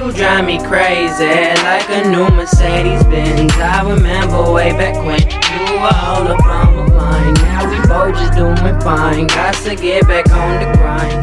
you 0.00 0.12
drive 0.12 0.46
me 0.46 0.58
crazy 0.64 1.28
like 1.62 1.88
a 1.90 2.08
new 2.08 2.26
Mercedes 2.30 3.04
Benz. 3.04 3.52
I 3.56 3.82
remember 3.82 4.50
way 4.50 4.72
back 4.72 4.96
when 5.04 5.20
you 5.20 5.74
were 5.76 5.92
all 5.92 6.26
up 6.26 6.42
on 6.42 6.74
my 6.74 6.88
mind. 6.88 7.36
Now 7.42 7.68
we 7.68 7.76
both 7.86 8.14
just 8.14 8.32
doing 8.32 8.80
fine. 8.80 9.26
Got 9.26 9.54
to 9.64 9.76
get 9.76 10.06
back 10.08 10.30
on 10.32 10.60
the 10.60 10.78
grind. 10.78 11.20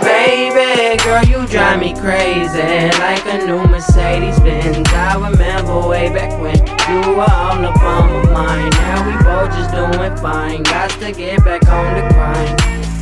Baby, 0.00 1.02
girl, 1.02 1.24
you 1.24 1.46
drive 1.48 1.80
me 1.80 1.92
crazy 1.94 2.96
like 3.00 3.26
a 3.26 3.44
new 3.46 3.64
Mercedes 3.66 4.38
Benz. 4.40 4.88
I 4.92 5.16
remember 5.16 5.88
way 5.88 6.08
back 6.10 6.40
when 6.40 6.56
you 6.86 7.16
were 7.16 7.22
all 7.22 7.64
up 7.64 7.82
on 7.82 8.26
my 8.26 8.30
mind. 8.30 8.72
Now 8.74 9.06
we 9.08 9.14
both 9.24 9.50
just 9.56 9.72
doing 9.72 10.16
fine. 10.18 10.62
Got 10.62 10.90
to 11.00 11.10
get 11.10 11.42
back 11.44 11.66
on 11.68 11.94
the 11.94 12.14
grind. 12.14 12.99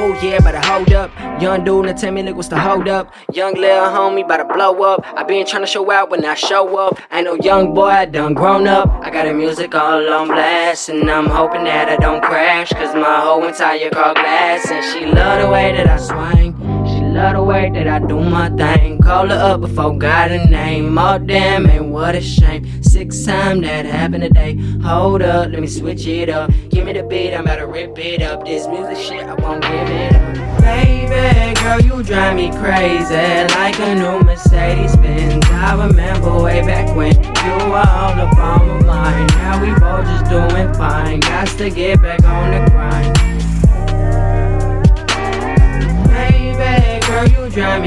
Oh 0.00 0.16
yeah, 0.22 0.38
better 0.38 0.64
hold 0.64 0.92
up. 0.92 1.10
Young 1.42 1.64
dude, 1.64 1.86
now 1.86 1.92
tell 1.92 2.12
me 2.12 2.22
look 2.22 2.36
what's 2.36 2.46
the 2.46 2.56
hold 2.56 2.86
up. 2.86 3.12
Young 3.32 3.54
little 3.54 3.86
homie, 3.86 4.24
about 4.24 4.36
to 4.36 4.44
blow 4.44 4.80
up. 4.84 5.04
I 5.04 5.24
been 5.24 5.44
trying 5.44 5.62
to 5.62 5.66
show 5.66 5.90
out 5.90 6.08
when 6.08 6.24
I 6.24 6.34
show 6.34 6.78
up. 6.78 7.00
Ain't 7.10 7.24
no 7.24 7.34
young 7.34 7.74
boy, 7.74 7.88
I 7.88 8.04
done 8.04 8.34
grown 8.34 8.68
up. 8.68 8.88
I 9.02 9.10
got 9.10 9.24
the 9.24 9.34
music 9.34 9.74
all 9.74 10.08
on 10.08 10.28
blast, 10.28 10.88
and 10.88 11.10
I'm 11.10 11.26
hoping 11.26 11.64
that 11.64 11.88
I 11.88 11.96
don't 11.96 12.22
crash. 12.22 12.72
Cause 12.72 12.94
my 12.94 13.22
whole 13.22 13.44
entire 13.44 13.90
car 13.90 14.14
glass, 14.14 14.70
and 14.70 14.84
she 14.84 15.04
love 15.04 15.42
the 15.42 15.50
way 15.50 15.72
that 15.72 15.88
I 15.88 15.96
swing. 15.96 16.67
Love 17.08 17.34
the 17.34 17.42
way 17.42 17.70
that 17.70 17.88
I 17.88 17.98
do 18.00 18.20
my 18.20 18.50
thing. 18.50 19.00
Call 19.00 19.28
her 19.28 19.34
up 19.34 19.62
before 19.62 19.96
got 19.96 20.30
a 20.30 20.46
name. 20.46 20.98
Oh 20.98 21.18
damn, 21.18 21.66
and 21.66 21.92
what 21.92 22.14
a 22.14 22.20
shame. 22.20 22.82
Six 22.82 23.24
time 23.24 23.62
that 23.62 23.86
happened 23.86 24.24
today. 24.24 24.56
Hold 24.82 25.22
up, 25.22 25.50
let 25.50 25.60
me 25.60 25.66
switch 25.66 26.06
it 26.06 26.28
up. 26.28 26.50
Give 26.68 26.84
me 26.84 26.92
the 26.92 27.02
beat, 27.02 27.34
I'm 27.34 27.44
about 27.44 27.56
to 27.56 27.66
rip 27.66 27.98
it 27.98 28.22
up. 28.22 28.44
This 28.44 28.66
music 28.66 28.98
shit, 28.98 29.26
I 29.26 29.34
won't 29.34 29.62
give 29.62 29.72
it 29.72 30.14
up. 30.14 30.60
Baby, 30.60 31.58
girl, 31.60 31.80
you 31.80 32.02
drive 32.02 32.36
me 32.36 32.50
crazy 32.50 33.14
like 33.54 33.78
a 33.80 33.94
new 33.94 34.20
Mercedes 34.20 34.94
Benz. 34.96 35.46
I 35.46 35.86
remember 35.86 36.42
way 36.42 36.60
back 36.60 36.94
when 36.94 37.14
you 37.14 37.70
were 37.70 37.78
all 37.78 38.20
up 38.20 38.36
on 38.38 38.68
my 38.68 38.84
mind. 38.84 39.30
Now 39.30 39.62
we 39.62 39.70
both 39.80 40.04
just 40.04 40.30
doing 40.30 40.74
fine. 40.74 41.20
Got 41.20 41.48
to 41.48 41.70
get 41.70 42.02
back 42.02 42.22
on 42.24 42.50
the 42.50 42.57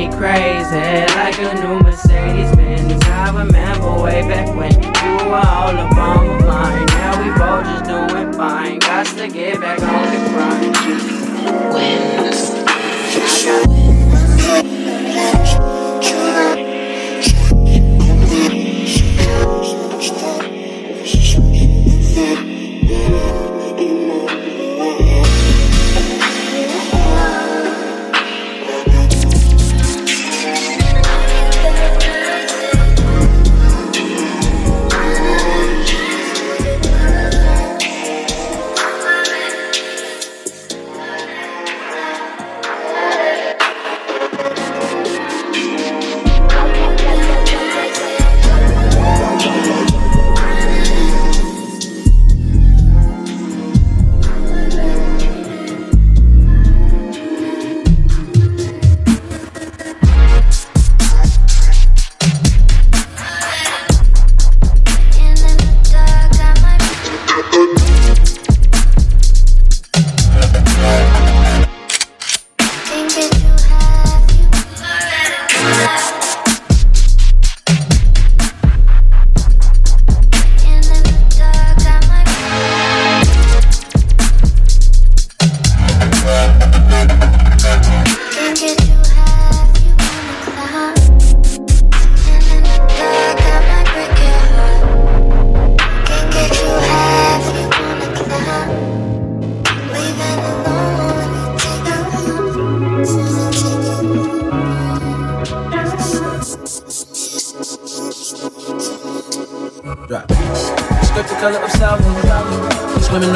me 0.01 0.17
crazy 0.17 1.05
like 1.15 1.37
a 1.39 1.53
new 1.61 1.79
Mercedes 1.79 2.55
Benz. 2.55 3.03
I 3.05 3.29
remember 3.29 4.01
way 4.01 4.21
back 4.21 4.47
when 4.55 4.71
you 4.81 5.29
were 5.29 5.35
all 5.35 5.77
up 5.77 5.95
on 5.97 6.27
my 6.27 6.45
mind. 6.45 6.87
Now 6.89 7.21
we 7.21 7.29
both 7.37 7.65
just 7.65 7.85
doing 7.85 8.33
fine. 8.33 8.79
Got 8.79 9.05
to 9.05 9.27
get 9.27 9.59
back 9.59 9.79
on 9.81 10.05
the 10.13 10.19
grind. 10.31 11.73
Wins. 11.73 12.70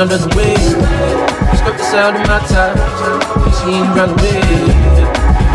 The 0.04 0.20
wave. 0.36 0.76
Skirt 1.56 1.78
the 1.78 1.84
sound 1.84 2.18
of 2.18 2.28
my 2.28 2.40
time, 2.52 2.76
she 3.56 3.80
ain't 3.80 3.96
run 3.96 4.10
away. 4.12 4.44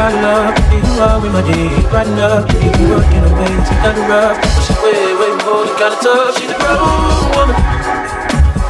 I 0.01 0.09
love 0.25 0.57
you 0.73 1.03
are 1.03 1.21
with 1.21 1.33
my 1.33 1.43
day, 1.43 1.69
riding 1.93 2.19
up, 2.19 2.49
you 2.49 2.73
be 2.73 2.85
working 2.89 3.21
away, 3.21 3.53
take 3.69 3.85
under 3.85 4.13
up. 4.13 4.41
She 4.65 4.73
way, 4.81 5.13
way 5.13 5.33
more 5.45 5.67
than 5.69 5.77
kinda 5.77 5.99
tough. 6.01 6.39
She's 6.39 6.51
a 6.51 6.57
grown 6.57 6.81
woman. 7.37 7.57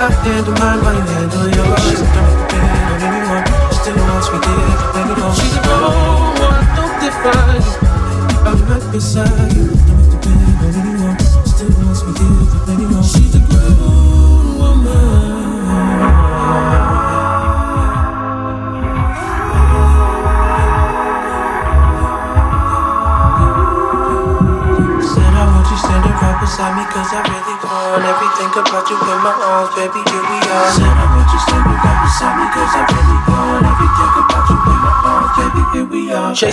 I 0.01 0.11
handle 0.25 0.55
mine 0.59 0.83
while 0.83 0.95
you 0.95 1.03
handle 1.07 1.47
yours. 1.55 2.20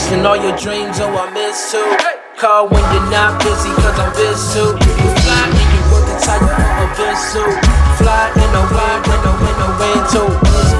Chasing 0.08 0.26
all 0.26 0.38
your 0.38 0.56
dreams, 0.56 1.04
oh 1.04 1.12
I 1.12 1.28
miss 1.36 1.68
too 1.68 1.84
Call 2.40 2.72
when 2.72 2.80
you're 2.96 3.12
not 3.12 3.44
busy 3.44 3.68
Cause 3.76 4.00
I'm 4.00 4.08
busy 4.16 4.40
too 4.56 4.72
You 4.80 5.12
fly 5.20 5.52
and 5.52 5.68
you 5.68 5.84
work 5.92 6.08
the 6.08 6.16
tire 6.24 6.48
on 6.48 6.80
a 6.80 6.88
bus 6.96 7.20
suit 7.28 7.60
Fly 8.00 8.32
in 8.40 8.52
a 8.56 8.64
wide 8.72 9.04
window 9.04 9.36
in 9.36 9.58
a 9.60 9.70
wind 9.76 10.08
too 10.08 10.32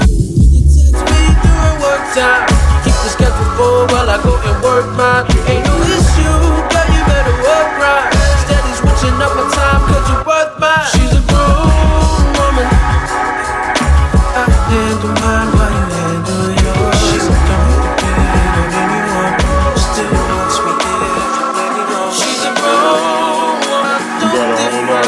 You 0.08 0.64
text 0.64 1.04
me 1.12 1.20
during 1.44 1.76
work 1.76 2.04
time. 2.16 2.48
Keep 2.88 2.96
the 3.04 3.10
schedule 3.12 3.52
full 3.60 3.84
while 3.92 4.08
I 4.08 4.16
go 4.24 4.32
and 4.32 4.64
work 4.64 4.88
mine. 4.96 5.28
Ain't 5.44 5.60
no 5.60 5.87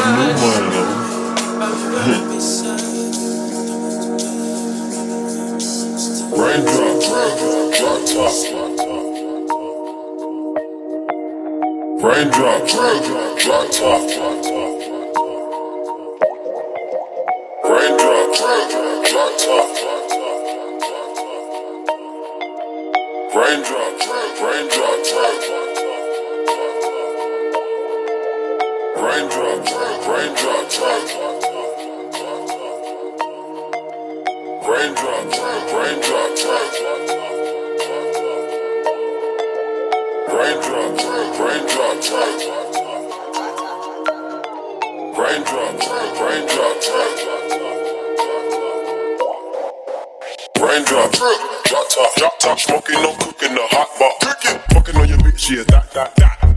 Raindrop, 0.01 0.41
raindrop, 0.57 1.91
drop 7.77 8.01
top. 8.07 8.35
Raindrop, 12.01 12.63
raindrop, 12.73 13.37
drop 13.39 13.67
top. 13.71 13.71
Raindrop, 13.71 13.71
raindrop, 13.71 13.71
drop 13.71 13.71
top. 13.71 14.50
Raindrops, 34.81 35.37
raindrops, 35.37 36.43
raindrops, 40.33 41.03
raindrops, 50.59 51.19
drop 51.65 51.89
top, 51.89 52.15
drop 52.15 52.39
top, 52.39 52.59
smoking, 52.59 52.95
no 53.03 53.13
cooking, 53.17 53.53
the 53.53 53.61
hot 53.69 53.87
pot, 53.99 54.19
cooking, 54.19 54.59
fucking 54.71 54.95
on 54.95 55.07
your 55.07 55.19
bitch, 55.19 55.55
yeah, 55.55 55.63
that, 55.67 55.91
that, 55.91 56.15
that, 56.15 56.50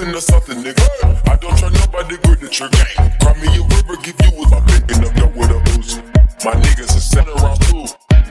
nothing 0.00 0.14
to 0.14 0.20
something, 0.20 0.56
nigga. 0.62 1.28
I 1.28 1.36
don't 1.36 1.56
try 1.58 1.68
nobody, 1.68 2.16
grip 2.18 2.40
the 2.40 2.48
trigger. 2.48 2.84
Cry 3.20 3.34
me 3.40 3.48
a 3.58 3.62
river, 3.76 3.96
give 4.02 4.16
you 4.24 4.40
with 4.40 4.50
my 4.50 4.60
picking 4.66 5.04
up 5.04 5.14
dope 5.14 5.36
with 5.36 5.50
a 5.50 5.60
boost. 5.76 5.98
My 6.44 6.52
niggas 6.52 6.96
are 6.96 7.00
set 7.00 7.28
around 7.28 7.60
too. 7.62 7.84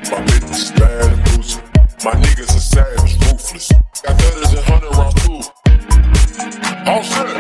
My 0.10 0.20
bitch 0.26 0.50
is 0.50 0.72
bad 0.72 1.14
and 1.14 1.24
boozy. 1.26 1.62
My 2.04 2.14
niggas 2.14 2.56
are 2.56 2.66
savage, 2.74 3.14
ruthless. 3.26 3.72
Got 4.02 4.20
thudders 4.20 4.54
and 4.54 4.66
hundred 4.66 4.96
rounds 4.98 5.16
too. 5.26 5.42
All 6.90 7.04
set. 7.04 7.39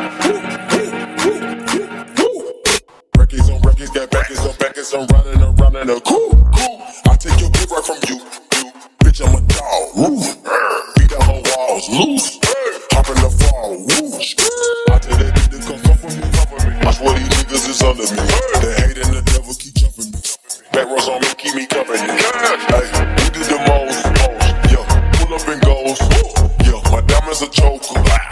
Diamonds 27.77 28.28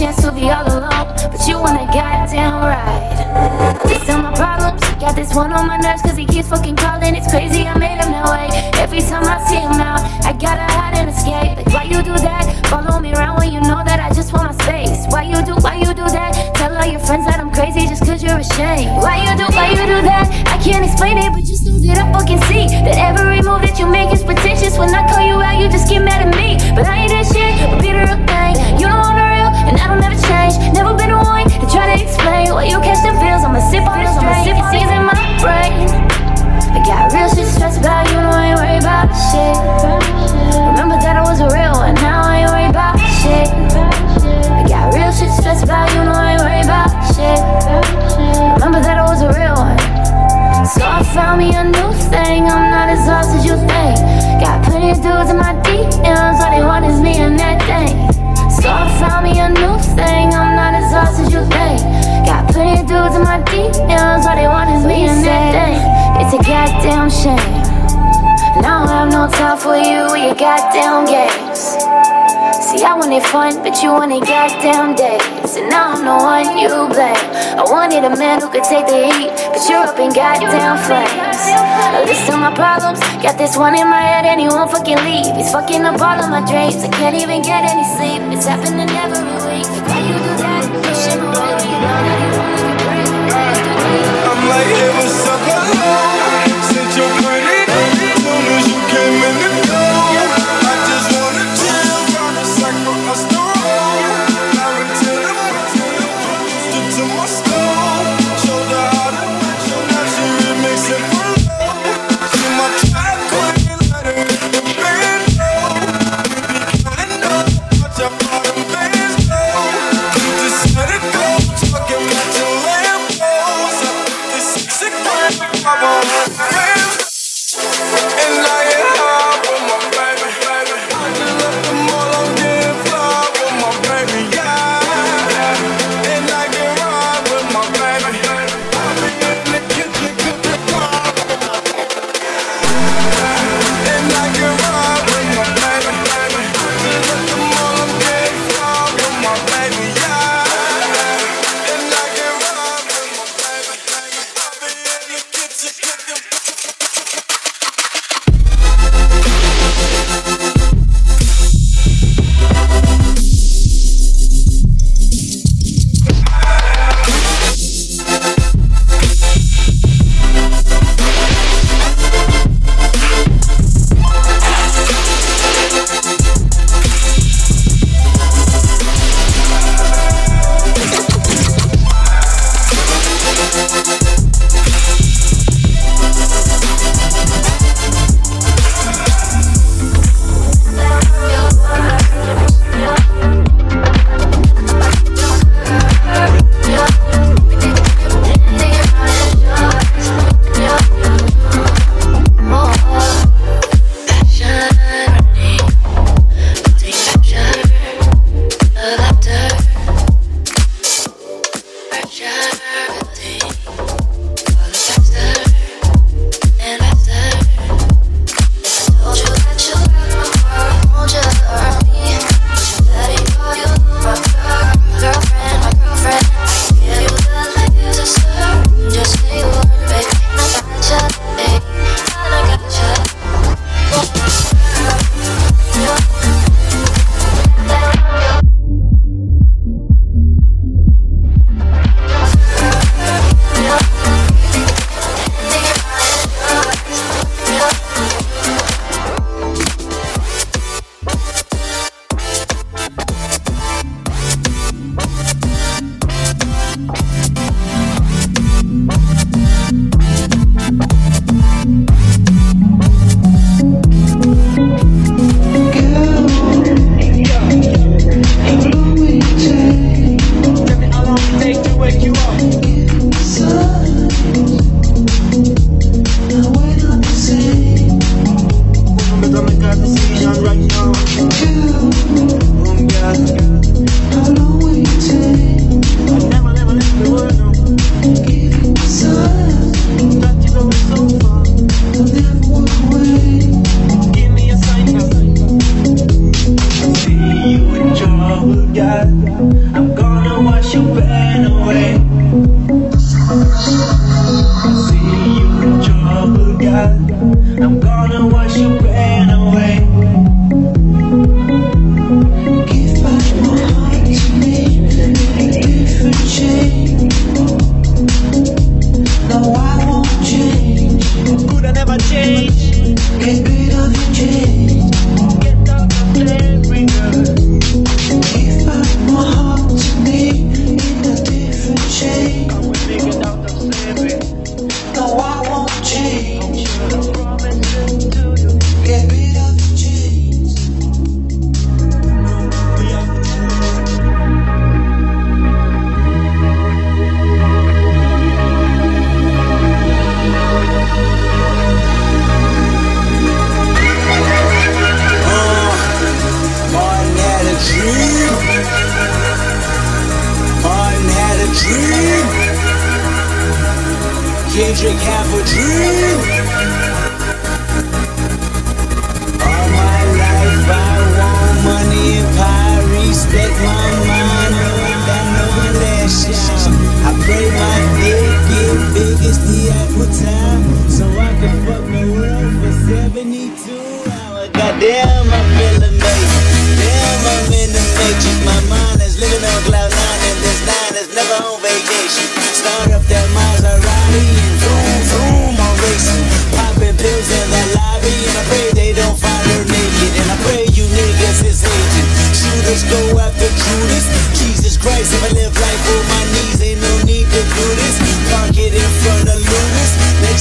chance 0.00 0.22
to 0.24 0.32
be 0.32 0.48
all 0.48 0.64
alone, 0.64 1.12
but 1.28 1.44
you 1.44 1.60
want 1.60 1.76
a 1.76 1.84
goddamn 1.92 2.64
ride. 2.64 3.84
These 3.84 4.08
are 4.08 4.16
my 4.16 4.32
problems. 4.32 4.80
Got 4.96 5.14
this 5.14 5.34
one 5.34 5.52
on 5.52 5.66
my 5.68 5.76
nerves, 5.76 6.00
cause 6.00 6.16
he 6.16 6.24
keeps 6.24 6.48
fucking 6.48 6.76
calling. 6.76 7.14
It's 7.14 7.28
crazy, 7.28 7.68
I 7.68 7.76
made 7.76 8.00
him 8.00 8.08
that 8.16 8.24
way. 8.32 8.48
Every 8.80 9.04
time 9.04 9.28
I 9.28 9.36
see 9.44 9.60
him 9.60 9.76
out, 9.76 10.00
I 10.24 10.32
gotta 10.32 10.64
hide 10.72 10.96
and 10.96 11.12
escape. 11.12 11.52
Like, 11.52 11.68
why 11.76 11.84
you 11.84 12.00
do 12.00 12.16
that? 12.16 12.48
Follow 12.72 12.98
me 12.98 13.12
around 13.12 13.44
when 13.44 13.52
you 13.52 13.60
know 13.60 13.84
that 13.84 14.00
I 14.00 14.08
just 14.16 14.32
want 14.32 14.48
my 14.48 14.56
space. 14.64 15.04
Why 15.12 15.28
you 15.28 15.36
do, 15.44 15.52
why 15.60 15.76
you 15.76 15.92
do 15.92 16.08
that? 16.08 16.32
Tell 16.56 16.72
all 16.72 16.88
your 16.88 17.04
friends 17.04 17.28
that 17.28 17.36
I'm 17.36 17.52
crazy 17.52 17.84
just 17.84 18.00
cause 18.00 18.24
you're 18.24 18.40
ashamed. 18.40 19.04
Why 19.04 19.20
you 19.20 19.36
do, 19.36 19.52
why 19.52 19.68
you 19.68 19.84
do 19.84 20.00
that? 20.00 20.24
I 20.48 20.56
can't 20.64 20.80
explain 20.80 21.20
it, 21.20 21.28
but 21.28 21.44
just 21.44 21.68
know 21.68 21.76
that 21.76 22.00
I 22.00 22.08
fucking 22.08 22.40
see 22.48 22.72
that 22.88 22.96
every 22.96 23.44
move 23.44 23.60
that 23.68 23.76
you 23.76 23.84
make 23.84 24.08
is 24.16 24.24
pretentious. 24.24 24.80
When 24.80 24.88
I 24.96 25.04
call 25.12 25.20
you 25.28 25.36
out, 25.44 25.60
you 25.60 25.68
just 25.68 25.92
get 25.92 26.00
mad 26.00 26.24
at 26.24 26.32
me. 26.32 26.56
But 26.72 26.88
I 26.88 27.04
ain't 27.04 27.12
that 27.12 27.28
shit, 27.28 27.52
but 27.68 27.84
be 27.84 27.92
the 27.92 28.00
real 28.08 28.29
Never 30.90 31.06
been 31.06 31.14
the 31.14 31.22
one 31.22 31.46
to 31.46 31.66
try 31.70 31.94
to 31.94 32.02
explain 32.02 32.50
why 32.50 32.66
you 32.66 32.82
catch 32.82 32.98
the 33.06 33.14
feels. 33.22 33.46
I'ma 33.46 33.62
sip 33.70 33.86
on 33.86 34.02
this, 34.02 34.10
I'ma 34.10 34.42
sip 34.42 34.58
on 34.58 34.74
these 34.74 34.90
in 34.90 35.06
my 35.06 35.14
brain. 35.38 35.86
I 35.86 36.82
got 36.82 37.14
real 37.14 37.30
shit 37.30 37.46
stressed 37.46 37.78
about 37.78 38.10
you, 38.10 38.18
know 38.18 38.34
I 38.34 38.50
ain't 38.50 38.58
worried 38.58 38.82
about 38.82 39.06
shit. 39.30 39.54
Remember 40.66 40.98
that 40.98 41.14
I 41.14 41.22
was 41.22 41.38
a 41.38 41.46
real 41.46 41.78
one, 41.78 41.94
now 42.02 42.26
I 42.26 42.42
ain't 42.42 42.50
worried 42.50 42.74
about 42.74 42.98
shit. 43.22 43.46
I 44.50 44.66
got 44.66 44.90
real 44.90 45.14
shit 45.14 45.30
stressed 45.30 45.62
about 45.62 45.94
you, 45.94 46.02
know 46.02 46.10
I 46.10 46.34
ain't 46.34 46.42
worried 46.42 46.66
about 46.66 46.90
shit. 47.14 47.38
Remember 48.58 48.82
that 48.82 48.98
I 48.98 49.06
was 49.06 49.22
a 49.22 49.30
real 49.30 49.54
one. 49.54 49.78
So 50.74 50.82
I 50.82 51.06
found 51.14 51.38
me 51.38 51.54
a 51.54 51.70
new 51.70 51.90
thing, 52.10 52.50
I'm 52.50 52.66
not 52.66 52.90
as 52.90 53.06
lost 53.06 53.30
as 53.38 53.46
you 53.46 53.54
think. 53.70 53.94
Got 54.42 54.66
plenty 54.66 54.90
of 54.90 54.98
dudes 54.98 55.30
in 55.30 55.38
my 55.38 55.54
DMs, 55.62 56.42
all 56.42 56.50
they 56.50 56.66
want 56.66 56.82
is 56.82 56.98
me 56.98 57.22
and 57.22 57.38
that 57.38 57.62
thing. 57.62 57.94
So 58.50 58.66
I 58.66 58.90
found 58.98 59.22
me 59.24 59.38
a 59.38 59.48
new 59.48 59.78
thing, 59.94 60.34
I'm 60.34 60.52
not 60.58 60.74
as 60.74 60.79
as 60.92 61.18
you 61.32 61.40
think. 61.46 61.80
Got 62.26 62.50
plenty 62.50 62.82
of 62.82 62.86
dudes 62.86 63.14
in 63.14 63.22
my 63.22 63.40
DMs, 63.46 64.26
all 64.26 64.36
they 64.36 64.48
want 64.48 64.70
is 64.70 64.84
me 64.86 65.06
and 65.06 65.24
that 65.24 65.54
thing. 65.54 65.78
It's 66.20 66.34
a 66.34 66.40
goddamn 66.42 67.08
shame. 67.10 67.38
And 68.56 68.66
I 68.66 68.82
don't 68.82 68.88
have 68.90 69.10
no 69.10 69.30
time 69.30 69.58
for 69.58 69.76
you 69.76 70.10
or 70.10 70.18
your 70.18 70.34
goddamn 70.34 71.06
games. 71.06 71.80
See, 72.70 72.84
I 72.84 72.94
wanted 72.94 73.22
fun, 73.22 73.62
but 73.62 73.82
you 73.82 73.90
wanted 73.90 74.22
goddamn 74.26 74.94
days. 74.94 75.56
And 75.56 75.70
now 75.70 75.94
I'm 75.94 76.04
the 76.06 76.14
one 76.14 76.58
you 76.58 76.70
blame. 76.90 77.18
I 77.58 77.64
wanted 77.66 78.04
a 78.04 78.14
man 78.14 78.40
who 78.40 78.50
could 78.50 78.62
take 78.62 78.86
the 78.86 79.10
heat, 79.10 79.30
but 79.50 79.62
you're 79.66 79.86
up 79.86 79.98
in 79.98 80.10
goddamn 80.14 80.78
flames. 80.86 81.40
A 81.98 82.06
list 82.06 82.30
of 82.30 82.38
my 82.38 82.54
problems, 82.54 83.00
got 83.22 83.38
this 83.38 83.56
one 83.56 83.74
in 83.74 83.88
my 83.88 84.02
head 84.02 84.26
and 84.26 84.38
he 84.40 84.46
won't 84.46 84.70
fucking 84.70 84.98
leave. 85.02 85.34
He's 85.34 85.50
fucking 85.50 85.82
up 85.82 86.00
all 86.00 86.18
of 86.18 86.30
my 86.30 86.46
dreams. 86.46 86.82
I 86.82 86.88
can't 86.94 87.16
even 87.16 87.42
get 87.42 87.64
any 87.66 87.86
sleep. 87.96 88.22
It's 88.34 88.46
happening 88.46 88.90
every 88.90 89.18
week. 89.46 89.66
Why 89.86 89.98
you 90.06 90.14
do 90.14 90.32
that? 90.42 90.49
I'm 91.82 91.88
like, 94.48 94.68
it 94.68 94.92
was 95.00 95.12
so 95.24 95.32
long 95.32 96.62
since 96.62 96.96
you 96.96 97.04
put 97.24 97.49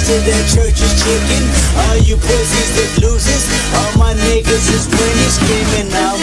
to 0.09 0.15
the 0.25 0.37
church 0.49 0.81
is 0.81 0.93
chicken. 1.03 1.43
All 1.85 1.97
you 1.97 2.15
pussies 2.17 2.73
is 2.81 2.93
losers, 2.97 3.45
all 3.77 3.93
my 3.99 4.13
niggas 4.25 4.65
is 4.73 4.87
winners. 4.89 5.35
Screaming 5.37 5.93
out. 5.93 6.18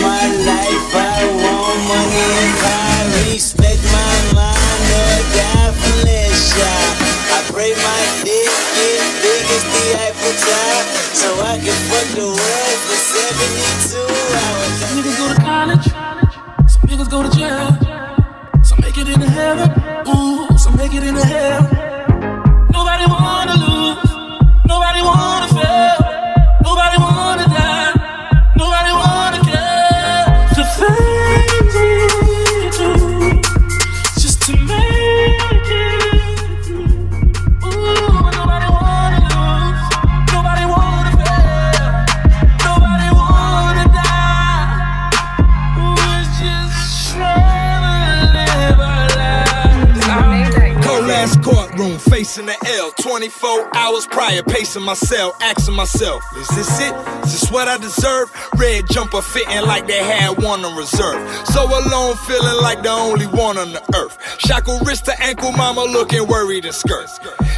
24 53.17 53.75
hours 53.75 54.07
prior, 54.07 54.43
pacing 54.43 54.83
myself, 54.83 55.35
asking 55.41 55.75
myself, 55.75 56.23
is 56.37 56.49
this 56.49 56.81
it? 56.81 56.95
Is 57.25 57.41
this 57.41 57.51
what 57.51 57.67
I 57.67 57.79
deserve? 57.79 58.31
Red 58.59 58.85
jumper 58.91 59.23
fitting 59.23 59.63
like 59.63 59.87
they 59.87 60.05
had 60.05 60.37
one 60.37 60.63
on 60.63 60.77
reserve. 60.77 61.17
So 61.47 61.65
alone, 61.65 62.15
feeling 62.29 62.61
like 62.61 62.83
the 62.83 62.91
only 62.91 63.25
one 63.25 63.57
on 63.57 63.73
the 63.73 63.81
earth. 63.97 64.19
Shackle 64.39 64.81
wrist 64.81 65.07
to 65.07 65.19
ankle, 65.19 65.51
mama 65.53 65.85
looking 65.85 66.27
worried 66.27 66.67
and 66.67 66.75
skirt. 66.75 67.09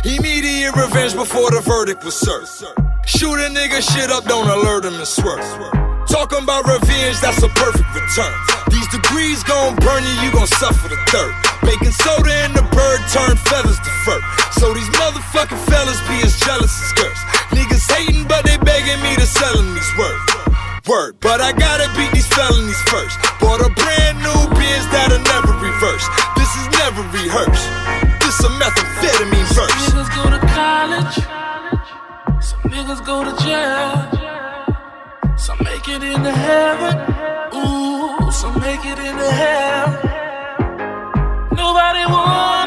Immediate 0.04 0.76
revenge 0.76 1.14
before 1.16 1.50
the 1.50 1.60
verdict 1.60 2.04
was 2.04 2.14
served. 2.14 2.46
Shoot 3.04 3.42
a 3.42 3.50
nigga 3.50 3.82
shit 3.82 4.12
up, 4.12 4.26
don't 4.26 4.46
alert 4.48 4.84
him 4.84 4.94
and 4.94 5.08
swerve. 5.08 5.42
Talking 6.06 6.44
about 6.44 6.68
revenge, 6.68 7.18
that's 7.18 7.42
a 7.42 7.48
perfect 7.48 7.92
return. 7.98 8.32
These 8.70 8.86
degrees 8.94 9.42
gon' 9.42 9.74
burn 9.74 10.04
you, 10.04 10.22
you 10.22 10.30
gon' 10.30 10.46
suffer 10.46 10.86
the 10.86 10.96
third. 11.08 11.47
Baking 11.68 11.92
soda 12.00 12.32
and 12.48 12.56
the 12.56 12.64
bird 12.72 13.00
turned 13.12 13.36
feathers 13.44 13.76
to 13.76 13.92
fur. 14.08 14.16
So 14.56 14.72
these 14.72 14.88
motherfucking 14.96 15.60
fellas 15.68 16.00
be 16.08 16.16
as 16.24 16.32
jealous 16.40 16.72
as 16.72 16.92
girls. 16.96 17.20
Niggas 17.52 17.84
hating, 17.92 18.24
but 18.24 18.48
they 18.48 18.56
begging 18.56 18.96
me 19.04 19.12
to 19.20 19.26
sell 19.28 19.52
them 19.52 19.76
these 19.76 19.92
words. 20.00 20.24
Word, 20.88 21.20
but 21.20 21.44
I 21.44 21.52
gotta 21.52 21.92
beat 21.92 22.08
these 22.16 22.26
felonies 22.32 22.80
first. 22.88 23.20
Bought 23.44 23.60
a 23.60 23.68
brand 23.68 24.16
new 24.24 24.40
biz 24.56 24.88
that'll 24.88 25.20
never 25.28 25.52
reverse. 25.60 26.08
This 26.40 26.48
is 26.56 26.66
never 26.80 27.04
rehearsed. 27.12 27.68
This 28.24 28.40
a 28.40 28.48
methamphetamine 28.56 29.52
verse. 29.52 29.68
Some 29.84 29.92
niggas 29.92 30.08
go 30.16 30.24
to 30.32 30.40
college. 30.48 31.16
Some 32.40 32.64
niggas 32.72 33.04
go 33.04 33.16
to 33.28 33.32
jail. 33.44 34.08
Some 35.36 35.60
make 35.68 35.86
it 35.86 36.02
into 36.02 36.32
heaven. 36.32 36.96
Ooh, 37.60 38.32
some 38.32 38.58
make 38.58 38.86
it 38.88 38.98
into 38.98 39.30
hell 39.30 40.07
everybody 41.90 42.12
wants. 42.12 42.57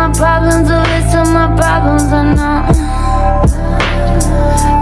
my 0.00 0.08
problems, 0.12 0.70
a 0.70 0.80
list 0.80 1.14
of 1.14 1.28
my 1.28 1.46
problems 1.60 2.10
or 2.10 2.24
not. 2.24 2.72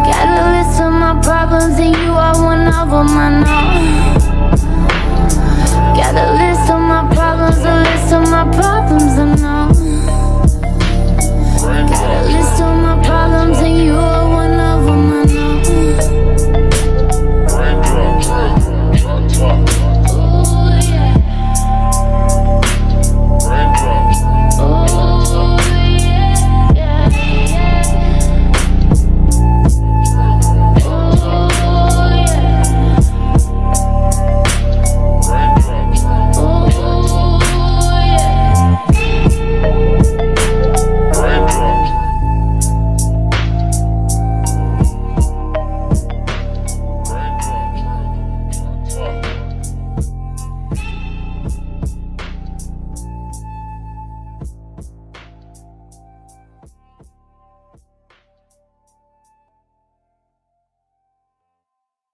Got 0.06 0.26
a 0.30 0.46
list 0.54 0.80
of 0.80 0.92
my 0.92 1.12
problems, 1.20 1.76
and 1.84 1.96
you 1.96 2.12
are 2.12 2.36
one 2.40 2.68
of 2.68 2.88
them, 2.92 3.18
I 3.18 3.28
know. 3.42 3.64
Got 5.98 6.14
a 6.22 6.26
list 6.38 6.70
of 6.70 6.80
my 6.92 7.02
problems, 7.16 7.58
a 7.64 7.74
list 7.86 8.12
of 8.16 8.22
my 8.30 8.44
problems 8.58 9.14
or 9.18 9.30
not. 9.42 9.74
Got 11.90 12.08
a 12.14 12.22
list 12.32 12.62
of 12.62 12.72
my 12.86 12.94
problems, 13.04 13.58
and 13.58 13.76
you 13.76 14.17